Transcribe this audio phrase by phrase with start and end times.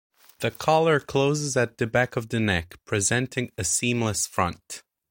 [0.39, 4.81] The collar closes at the back of the neck, presenting a seamless front.